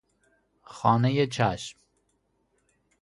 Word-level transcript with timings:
خانۀ 0.63 1.27
چشم 1.27 1.77